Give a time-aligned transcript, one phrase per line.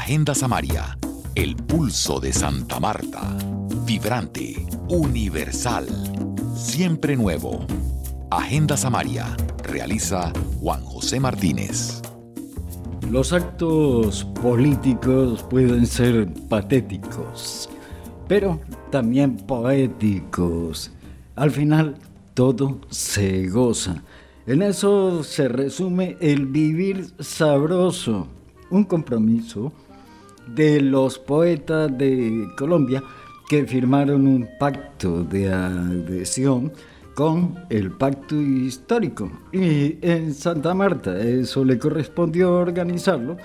[0.00, 0.96] Agenda Samaria,
[1.34, 3.36] el pulso de Santa Marta.
[3.84, 5.86] Vibrante, universal,
[6.54, 7.66] siempre nuevo.
[8.30, 12.00] Agenda Samaria, realiza Juan José Martínez.
[13.10, 17.68] Los actos políticos pueden ser patéticos,
[18.28, 18.60] pero
[18.90, 20.92] también poéticos.
[21.34, 21.96] Al final,
[22.34, 24.02] todo se goza.
[24.46, 28.28] En eso se resume el vivir sabroso,
[28.70, 29.72] un compromiso
[30.54, 33.02] de los poetas de Colombia
[33.48, 36.72] que firmaron un pacto de adhesión
[37.14, 39.30] con el pacto histórico.
[39.52, 43.36] Y en Santa Marta eso le correspondió organizarlo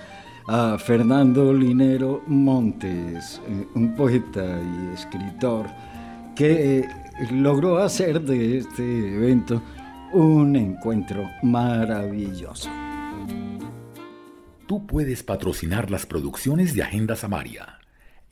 [0.46, 5.66] a Fernando Linero Montes, eh, un poeta y escritor
[6.36, 6.88] que eh,
[7.32, 9.62] logró hacer de este evento
[10.12, 12.83] un encuentro maravilloso.
[14.66, 17.78] Tú puedes patrocinar las producciones de Agenda Samaria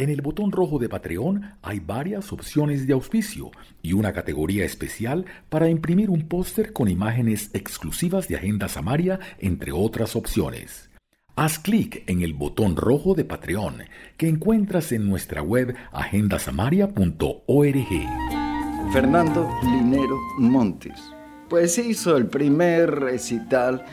[0.02, 3.52] en el botón rojo de Patreon hay varias opciones de auspicio
[3.82, 9.70] y una categoría especial para imprimir un póster con imágenes exclusivas de Agenda Samaria, entre
[9.70, 10.90] otras opciones.
[11.36, 13.84] Haz clic en el botón rojo de Patreon
[14.16, 18.92] que encuentras en nuestra web agendasamaria.org.
[18.92, 21.00] Fernando Linero Montes,
[21.48, 23.84] pues hizo el primer recital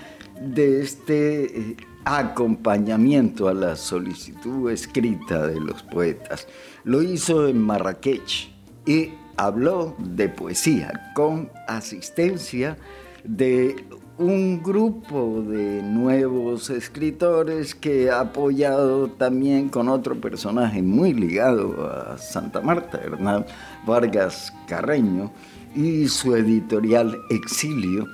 [0.42, 6.48] de este eh, acompañamiento a la solicitud escrita de los poetas.
[6.84, 8.52] Lo hizo en Marrakech
[8.86, 12.78] y habló de poesía con asistencia
[13.24, 13.76] de
[14.18, 22.18] un grupo de nuevos escritores que ha apoyado también con otro personaje muy ligado a
[22.18, 23.46] Santa Marta, Hernán
[23.86, 25.32] Vargas Carreño,
[25.74, 28.08] y su editorial Exilio,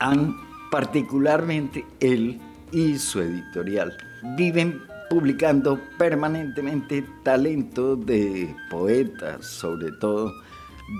[0.00, 0.34] han
[0.72, 2.40] particularmente él
[2.74, 3.96] y su editorial.
[4.36, 10.32] Viven publicando permanentemente talento de poetas, sobre todo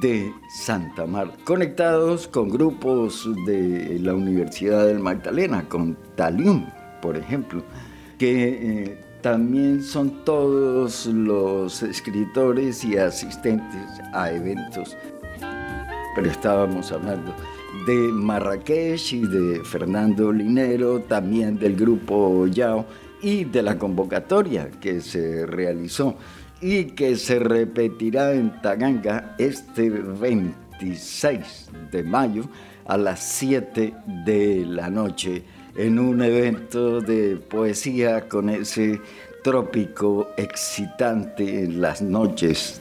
[0.00, 0.32] de
[0.65, 6.65] Santa Marta, conectados con grupos de la Universidad del Magdalena, con Talium,
[7.03, 7.62] por ejemplo,
[8.19, 14.97] que eh, también son todos los escritores y asistentes a eventos.
[16.14, 17.34] Pero estábamos hablando
[17.86, 22.86] de Marrakech y de Fernando Linero, también del grupo Yao
[23.20, 26.16] y de la convocatoria que se realizó
[26.60, 32.44] y que se repetirá en Taganga este 26 de mayo
[32.86, 35.42] a las 7 de la noche
[35.76, 39.00] en un evento de poesía con ese
[39.42, 42.80] trópico excitante en las noches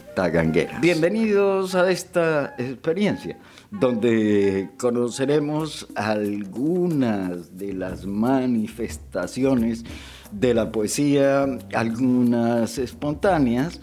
[0.79, 3.35] Bienvenidos a esta experiencia
[3.71, 9.83] donde conoceremos algunas de las manifestaciones
[10.31, 13.79] de la poesía, algunas espontáneas,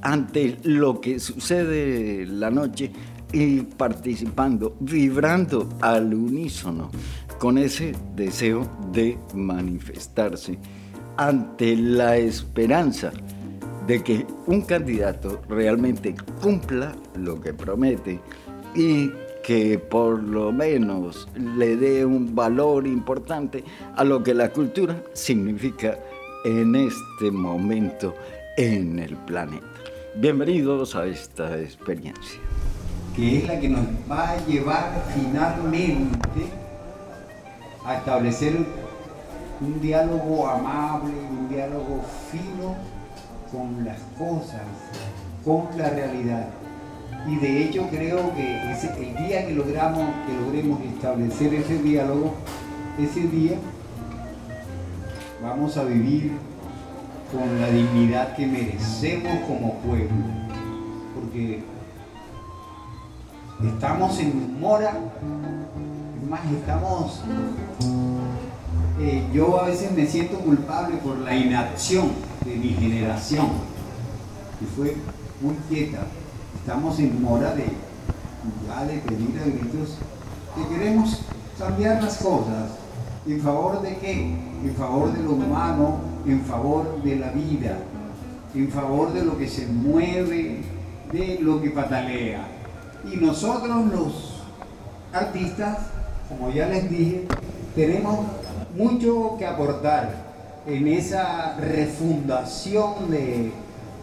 [0.00, 2.90] ante lo que sucede la noche
[3.32, 6.90] y participando, vibrando al unísono
[7.38, 10.58] con ese deseo de manifestarse
[11.18, 13.12] ante la esperanza
[13.86, 18.20] de que un candidato realmente cumpla lo que promete
[18.74, 19.10] y
[19.42, 23.62] que por lo menos le dé un valor importante
[23.94, 25.98] a lo que la cultura significa
[26.46, 28.14] en este momento
[28.56, 29.66] en el planeta.
[30.16, 32.40] Bienvenidos a esta experiencia.
[33.14, 36.46] Que es la que nos va a llevar finalmente
[37.84, 38.56] a establecer
[39.60, 42.93] un diálogo amable, un diálogo fino
[43.54, 44.62] con las cosas,
[45.44, 46.48] con la realidad
[47.26, 52.34] y de hecho creo que el día que logramos, que logremos establecer ese diálogo,
[52.98, 53.56] ese día
[55.42, 56.32] vamos a vivir
[57.32, 60.10] con la dignidad que merecemos como pueblo.
[61.14, 61.62] Porque
[63.66, 64.92] estamos en mora,
[66.28, 67.22] más estamos,
[69.00, 72.10] eh, yo a veces me siento culpable por la inacción
[72.44, 73.46] de mi generación,
[74.60, 74.96] que fue
[75.40, 76.00] muy quieta,
[76.56, 79.44] estamos en mora de, de pedir a
[80.54, 81.20] que queremos
[81.58, 82.70] cambiar las cosas.
[83.26, 84.36] ¿En favor de qué?
[84.62, 87.78] En favor de lo humano, en favor de la vida,
[88.54, 90.62] en favor de lo que se mueve,
[91.10, 92.46] de lo que patalea.
[93.10, 94.42] Y nosotros los
[95.12, 95.78] artistas,
[96.28, 97.26] como ya les dije,
[97.74, 98.26] tenemos
[98.76, 100.23] mucho que aportar
[100.66, 103.52] en esa refundación de,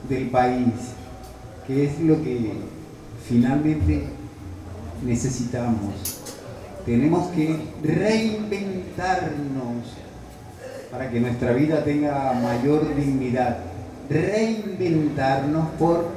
[0.07, 0.73] del país
[1.65, 2.53] que es lo que
[3.27, 4.03] finalmente
[5.03, 6.21] necesitamos.
[6.85, 10.01] Tenemos que reinventarnos
[10.91, 13.57] para que nuestra vida tenga mayor dignidad.
[14.09, 16.09] Reinventarnos por,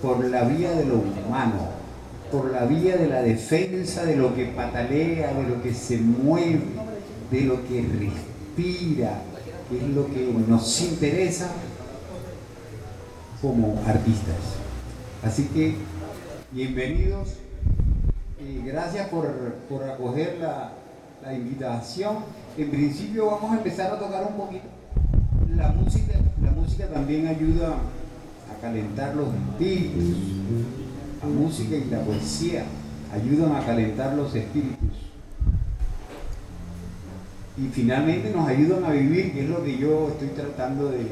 [0.00, 1.76] por la vía de lo humano,
[2.30, 6.60] por la vía de la defensa de lo que patalea, de lo que se mueve,
[7.30, 11.50] de lo que respira, es lo que nos interesa
[13.42, 14.36] como artistas.
[15.22, 15.74] Así que,
[16.52, 17.34] bienvenidos
[18.40, 19.26] y gracias por,
[19.90, 20.72] acoger la,
[21.22, 22.16] la invitación.
[22.56, 24.64] En principio vamos a empezar a tocar un poquito.
[25.54, 27.74] La música, la música también ayuda
[28.50, 30.16] a calentar los espíritus.
[31.22, 32.64] La música y la poesía
[33.12, 35.06] ayudan a calentar los espíritus.
[37.58, 41.06] Y finalmente nos ayudan a vivir, que es lo que yo estoy tratando de,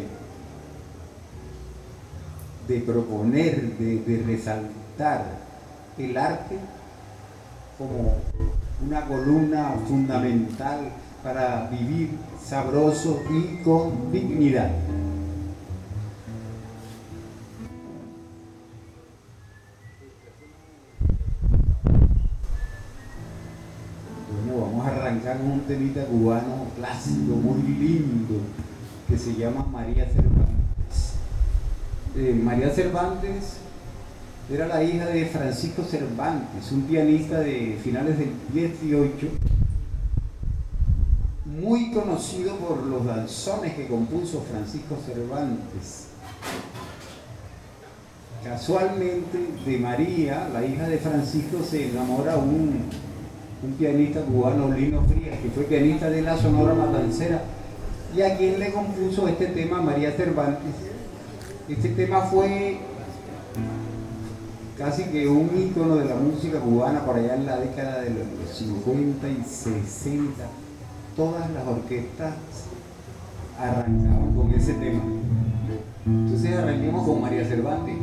[2.68, 5.44] de proponer, de, de resaltar.
[5.96, 6.56] El arte
[7.78, 8.16] como
[8.84, 10.90] una columna fundamental
[11.22, 12.10] para vivir
[12.44, 14.70] sabroso y con dignidad.
[26.08, 28.40] Cubano clásico, muy lindo,
[29.08, 31.14] que se llama María Cervantes.
[32.16, 33.56] Eh, María Cervantes
[34.52, 39.26] era la hija de Francisco Cervantes, un pianista de finales del 18,
[41.46, 46.08] muy conocido por los danzones que compuso Francisco Cervantes.
[48.44, 52.90] Casualmente de María, la hija de Francisco, se enamora un,
[53.64, 57.42] un pianista cubano, Lino Frías, que fue pianista de la Sonora Matancera,
[58.14, 60.74] y a quien le compuso este tema, María Cervantes.
[61.68, 62.78] Este tema fue
[64.78, 68.50] casi que un ícono de la música cubana por allá en la década de los
[68.56, 70.44] 50 y 60.
[71.16, 72.34] Todas las orquestas
[73.58, 75.02] arrancaban con ese tema.
[76.06, 77.94] Entonces arranquemos con María Cervantes.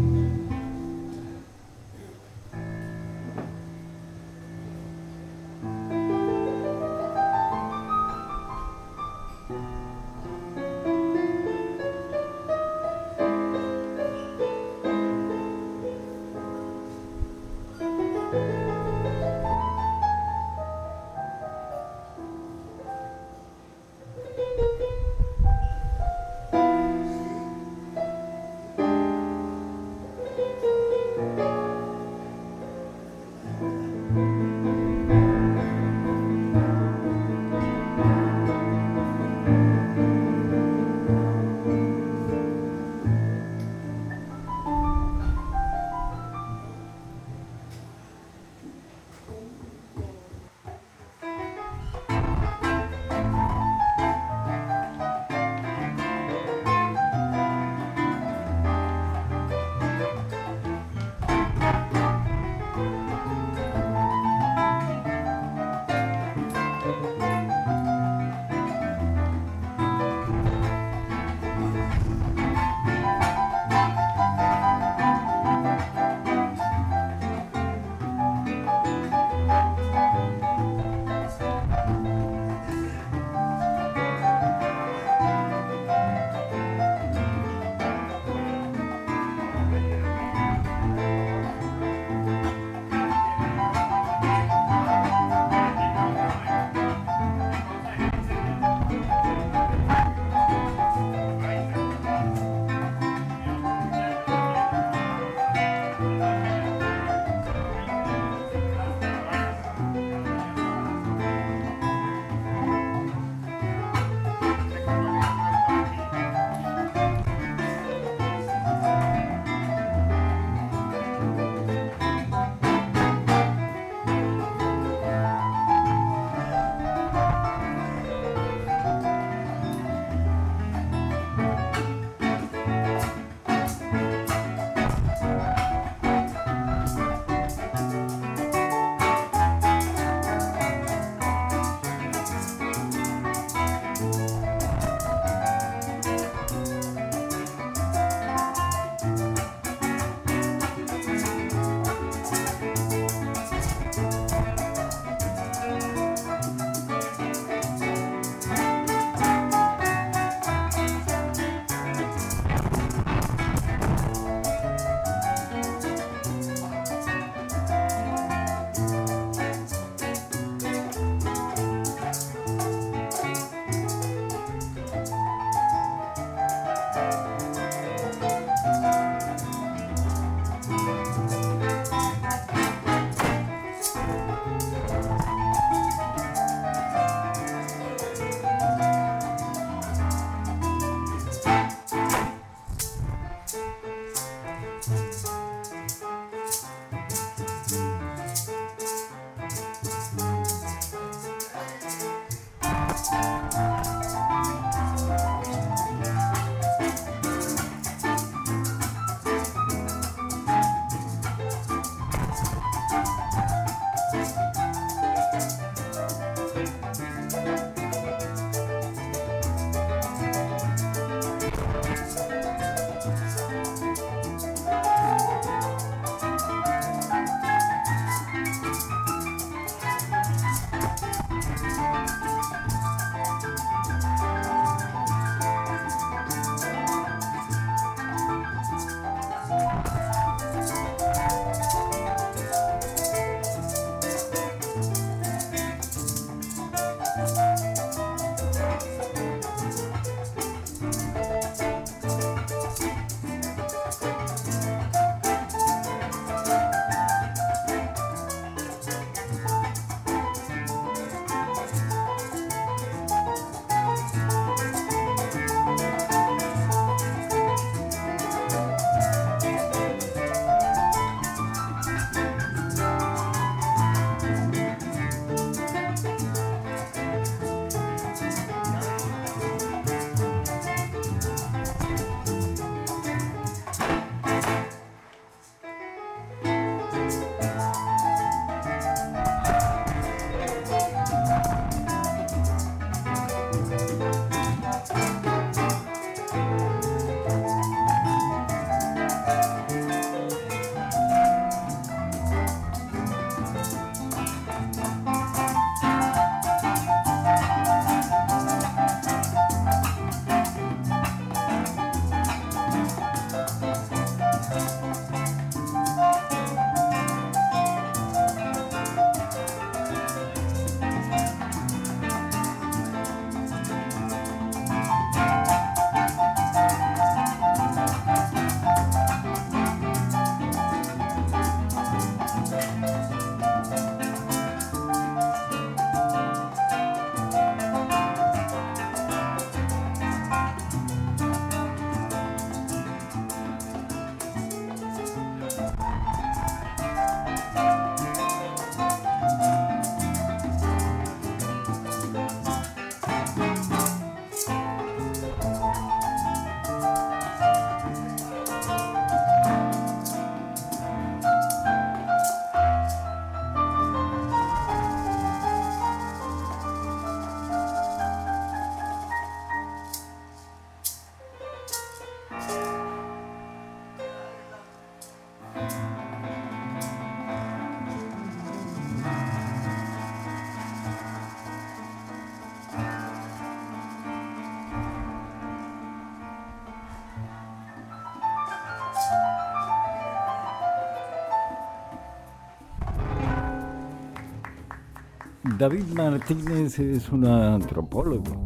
[395.44, 398.46] David Martínez es un antropólogo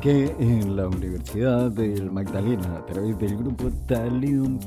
[0.00, 4.58] que en la Universidad del Magdalena, a través del grupo Talium,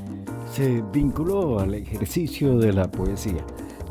[0.54, 3.44] se vinculó al ejercicio de la poesía.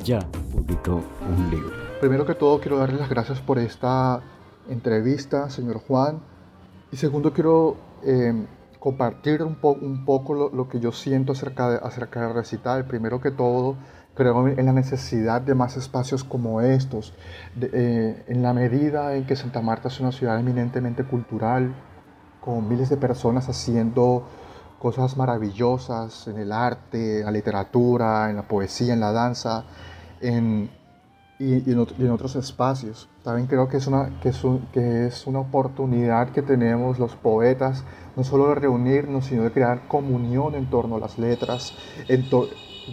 [0.03, 1.73] Ya publicó un libro.
[2.01, 4.23] Primero que todo, quiero darle las gracias por esta
[4.71, 6.21] entrevista, señor Juan.
[6.91, 8.47] Y segundo, quiero eh,
[8.79, 12.87] compartir un, poco lo, que yo siento acerca, de, acerca del recital.
[12.87, 13.77] Primero que todo,
[14.15, 17.13] creo en la necesidad de más espacios como estos,
[17.61, 21.75] eh, en la medida en que Santa Marta es una ciudad eminentemente cultural,
[22.41, 24.27] con miles de personas haciendo
[24.79, 29.65] cosas maravillosas en el arte, en la literatura, en la poesía, en la danza,
[30.21, 30.71] en,
[31.39, 33.09] y, en, otros espacios.
[33.23, 34.43] También creo que es, una, que, es
[34.73, 37.83] que es una oportunidad que tenemos los poetas,
[38.15, 41.75] no solo de reunirnos, sino de crear comunión en torno a las letras,
[42.09, 42.29] en,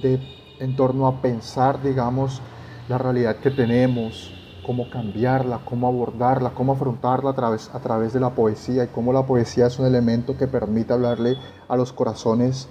[0.02, 2.42] de, en torno a pensar, digamos,
[2.88, 4.32] la realidad que tenemos,
[4.64, 9.12] cómo cambiarla, cómo abordarla, cómo afrontarla a través, a través de la poesía y cómo
[9.12, 11.36] la poesía es un elemento que permite hablarle
[11.68, 12.70] a los corazones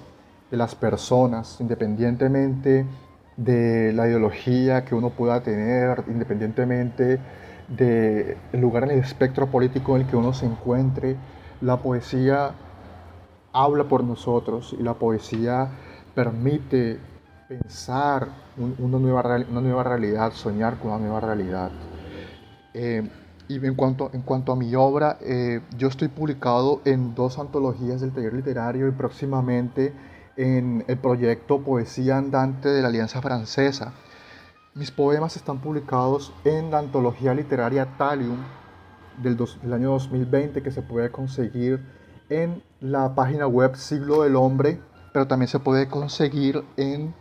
[0.52, 2.86] de las personas, independientemente
[3.36, 7.18] de la ideología que uno pueda tener, independientemente
[7.68, 11.16] del lugar en el espectro político en el que uno se encuentre,
[11.60, 12.52] la poesía
[13.52, 15.70] habla por nosotros y la poesía
[16.14, 17.09] permite
[17.50, 18.28] pensar
[18.78, 21.72] una, nueva, una nueva realidad, soñar con una nueva realidad.
[22.74, 23.10] Eh,
[23.48, 28.00] y en cuanto, en cuanto a mi obra, eh, yo estoy publicado en dos antologías
[28.00, 29.92] del taller literario y próximamente
[30.36, 33.94] en el proyecto Poesía Andante de la Alianza Francesa.
[34.74, 38.38] Mis poemas están publicados en la antología literaria Talium
[39.20, 41.84] del, del, año 2020 que se puede conseguir
[42.28, 44.80] en la página web Siglo del Hombre,
[45.12, 47.12] pero también se puede conseguir en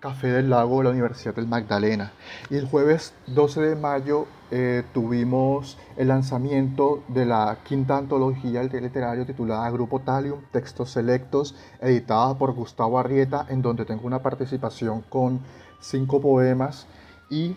[0.00, 2.12] Café del Lago de la Universidad del Magdalena.
[2.48, 8.82] Y el jueves 12 de mayo eh, tuvimos el lanzamiento de la quinta antología del
[8.82, 15.02] literario titulada Grupo Talium, Textos Selectos, editada por Gustavo Arrieta, en donde tengo una participación
[15.02, 15.40] con
[15.80, 16.86] cinco poemas
[17.28, 17.56] y,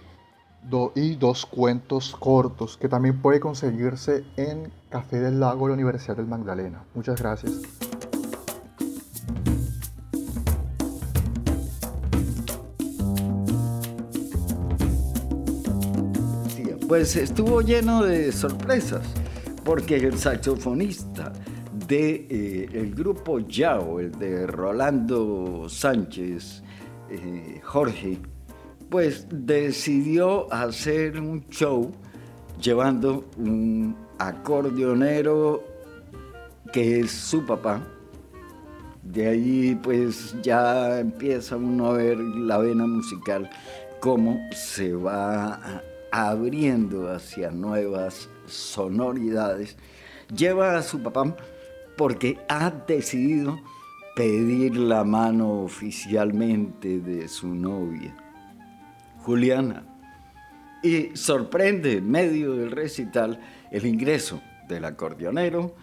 [0.96, 6.18] y dos cuentos cortos, que también puede conseguirse en Café del Lago de la Universidad
[6.18, 6.84] del Magdalena.
[6.94, 7.62] Muchas gracias.
[16.88, 19.06] Pues estuvo lleno de sorpresas,
[19.64, 21.32] porque el saxofonista
[21.88, 26.64] de eh, el grupo Yao, el de Rolando Sánchez,
[27.10, 28.18] eh, Jorge,
[28.90, 31.92] pues decidió hacer un show
[32.62, 35.64] llevando un acordeonero
[36.72, 37.82] que es su papá.
[39.02, 43.50] De ahí pues ya empieza uno a ver la vena musical,
[44.00, 45.60] cómo se va
[46.16, 49.76] abriendo hacia nuevas sonoridades,
[50.32, 51.36] lleva a su papá
[51.98, 53.60] porque ha decidido
[54.16, 58.16] pedir la mano oficialmente de su novia,
[59.24, 59.88] Juliana.
[60.84, 63.40] Y sorprende en medio del recital
[63.72, 65.74] el ingreso del acordeonero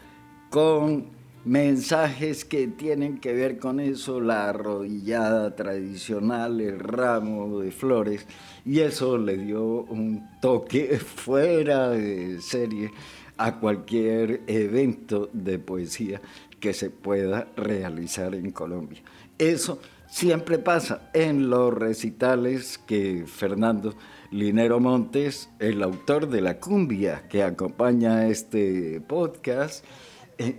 [0.49, 1.11] con
[1.45, 8.27] mensajes que tienen que ver con eso, la arrodillada tradicional, el ramo de flores,
[8.65, 12.91] y eso le dio un toque fuera de serie
[13.37, 16.21] a cualquier evento de poesía
[16.61, 19.01] que se pueda realizar en Colombia.
[19.39, 23.95] Eso siempre pasa en los recitales que Fernando
[24.31, 29.85] Linero Montes, el autor de la cumbia que acompaña este podcast,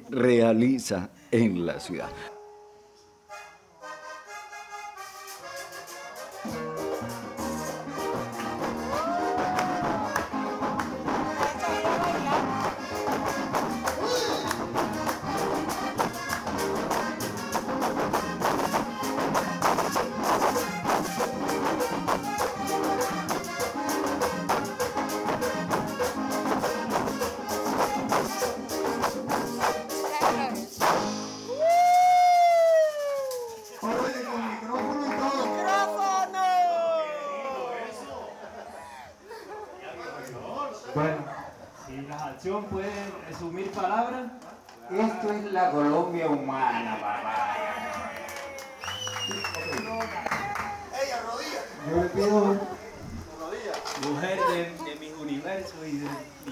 [0.09, 2.09] realiza en la ciudad.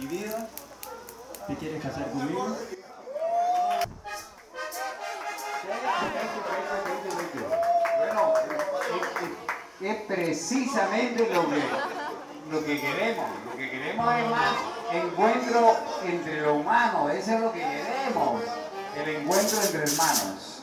[0.08, 0.48] vida.
[1.48, 2.56] ¿Te quieres casar conmigo?
[7.98, 8.34] Bueno,
[9.82, 11.62] es, precisamente lo que,
[12.52, 13.26] lo que queremos.
[13.46, 14.56] Lo que queremos es más
[14.92, 17.10] encuentro entre lo humano.
[17.10, 18.42] Eso es lo que queremos.
[18.96, 20.59] El encuentro entre hermanos.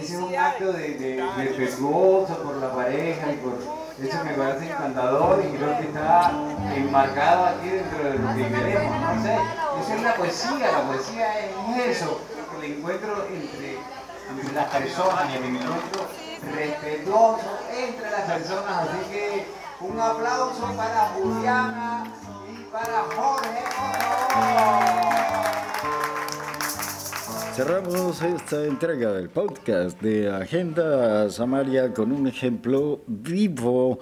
[0.00, 1.22] ese es un acto de, de,
[2.42, 6.32] por la pareja y por eso me parece encantador y creo que está
[6.74, 9.24] enmarcado aquí dentro de lo que queremos.
[9.24, 12.20] esa es la poesía, la poesía es eso,
[12.58, 13.78] el encuentro entre,
[14.54, 16.06] las personas y el encuentro
[16.54, 18.88] respetuoso entre las personas.
[18.88, 19.46] Así que
[19.80, 22.04] un aplauso para Juliana
[22.50, 25.03] y para Jorge, por
[27.56, 34.00] esta entrega del podcast de Agenda Samaria con un ejemplo vivo,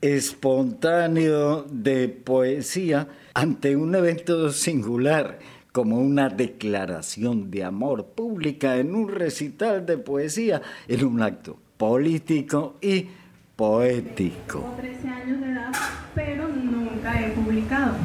[0.00, 5.40] espontáneo de poesía ante un evento singular
[5.72, 12.76] como una declaración de amor pública en un recital de poesía en un acto político
[12.80, 13.08] y
[13.56, 14.60] poético.
[14.60, 15.72] Tengo 13 años de edad,
[16.14, 17.96] pero nunca he publicado.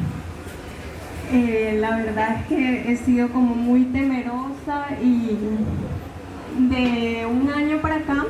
[1.34, 5.38] Eh, la verdad es que he sido como muy temerosa y
[6.68, 8.26] de un año para acá,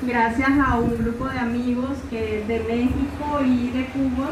[0.00, 4.30] gracias a un grupo de amigos que de México y de Cuba,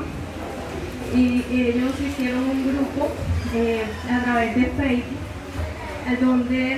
[1.15, 3.11] y ellos hicieron un grupo
[3.55, 6.73] eh, a través de Facebook, donde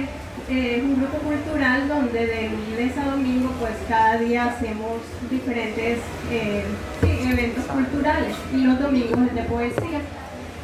[0.49, 4.99] eh, es un grupo cultural donde de lunes a domingo pues cada día hacemos
[5.31, 6.01] diferentes
[7.01, 10.01] eventos culturales y los domingos es de poesía.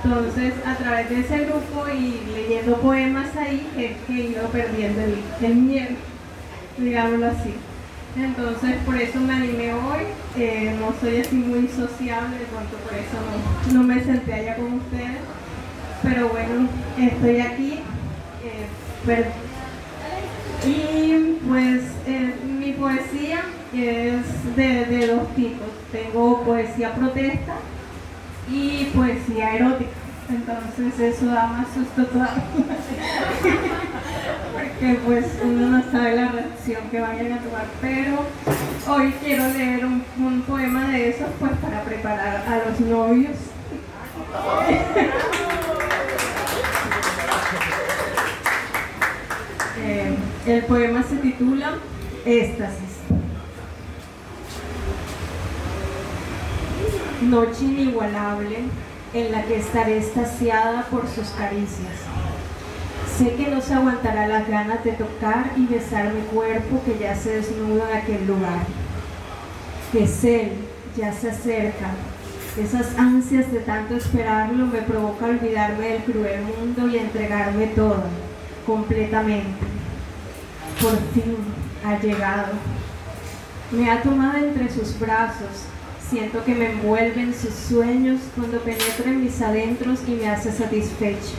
[0.07, 5.97] Entonces, a través de ese grupo y leyendo poemas ahí, he ido perdiendo el, miedo,
[6.79, 7.55] digámoslo así.
[8.17, 10.05] Entonces, por eso me animé hoy.
[10.39, 15.19] Eh, no soy así muy sociable, por eso no, me senté allá con ustedes.
[16.05, 17.81] Pero bueno, estoy aquí.
[18.45, 19.25] Eh,
[20.69, 23.41] y pues eh, mi poesía
[23.75, 25.67] es de dos tipos.
[25.91, 27.57] Tengo poesía protesta
[28.49, 29.91] y poesía erótica.
[30.29, 32.45] Entonces eso da más susto todavía.
[34.53, 37.67] Porque pues uno no sabe la reacción que vayan a tomar.
[37.81, 38.25] Pero
[38.89, 40.05] hoy quiero leer un,
[40.47, 43.37] poema de esos pues para preparar a los novios.
[49.79, 51.75] Eh, el poema se titula
[52.25, 52.86] Éxtasis.
[57.23, 58.59] Noche inigualable
[59.15, 61.95] en la que estaré estasiada por sus caricias.
[63.17, 67.17] Sé que no se aguantará las ganas de tocar y besar mi cuerpo que ya
[67.17, 68.61] se desnuda en aquel lugar.
[69.91, 70.53] Que él,
[70.97, 71.91] ya se acerca.
[72.59, 78.05] Esas ansias de tanto esperarlo me provoca olvidarme del cruel mundo y entregarme todo,
[78.67, 79.65] completamente.
[80.81, 81.37] Por fin
[81.85, 82.53] ha llegado.
[83.71, 85.67] Me ha tomado entre sus brazos
[86.11, 91.35] Siento que me envuelven sus sueños cuando penetra en mis adentros y me hace satisfecho.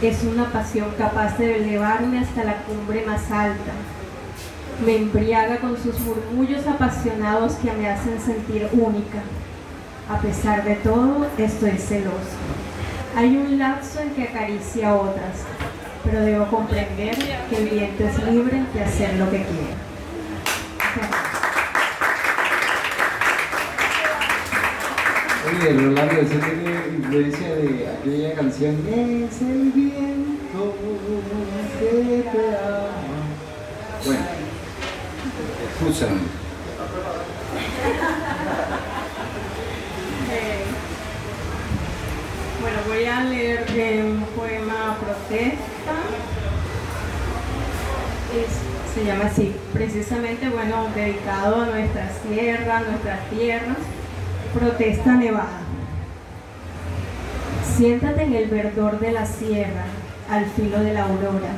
[0.00, 3.72] Es una pasión capaz de elevarme hasta la cumbre más alta.
[4.86, 9.22] Me embriaga con sus murmullos apasionados que me hacen sentir única.
[10.08, 12.38] A pesar de todo, estoy celoso.
[13.16, 15.42] Hay un lapso en que acaricia a otras,
[16.04, 17.16] pero debo comprender
[17.50, 19.87] que el viento es libre de hacer lo que quiera.
[25.48, 30.74] Oye, Rolando, eso tiene influencia de aquella canción Es el viento
[31.78, 32.98] que te ama.
[34.04, 34.26] Bueno,
[35.72, 36.38] escúchame.
[43.06, 45.94] a leer un poema protesta.
[48.94, 53.78] se llama así, precisamente, bueno, dedicado a nuestra sierra, nuestras tierras.
[54.54, 55.60] Protesta nevada.
[57.76, 59.84] Siéntate en el verdor de la sierra,
[60.30, 61.52] al filo de la aurora.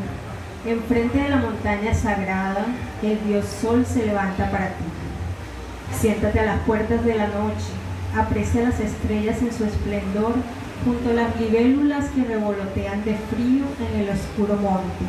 [0.66, 2.66] Enfrente de la montaña sagrada,
[3.02, 4.84] el dios sol se levanta para ti.
[6.00, 7.70] Siéntate a las puertas de la noche,
[8.18, 10.34] aprecia las estrellas en su esplendor
[10.84, 15.04] junto a las libélulas que revolotean de frío en el oscuro monte.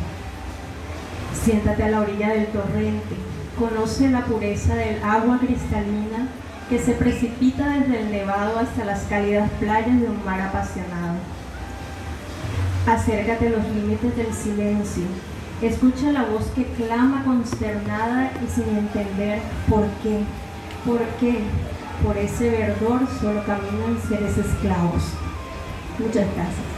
[1.34, 3.16] Siéntate a la orilla del torrente,
[3.58, 6.28] conoce la pureza del agua cristalina
[6.72, 11.18] que se precipita desde el nevado hasta las cálidas playas de un mar apasionado.
[12.86, 15.02] Acércate a los límites del silencio,
[15.60, 20.20] escucha la voz que clama consternada y sin entender por qué,
[20.86, 21.40] por qué,
[22.02, 25.02] por ese verdor solo caminan seres esclavos.
[25.98, 26.72] Muchas gracias.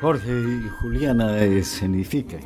[0.00, 2.36] Jorge y Juliana significa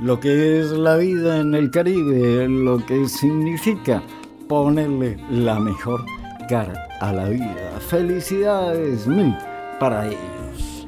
[0.00, 4.02] lo que es la vida en el Caribe, lo que significa
[4.48, 6.04] ponerle la mejor
[6.48, 7.80] cara a la vida.
[7.88, 9.34] Felicidades mil
[9.80, 10.86] para ellos.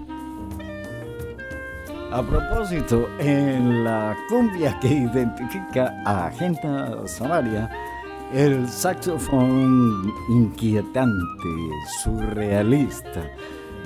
[2.13, 7.71] A propósito, en la cumbia que identifica a Agenda Samaria,
[8.33, 11.49] el saxofón inquietante,
[12.03, 13.23] surrealista